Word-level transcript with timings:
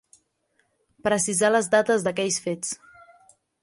Precisar 1.09 1.53
les 1.53 1.71
dates 1.77 2.09
d'aquells 2.09 2.43
fets. 2.49 2.77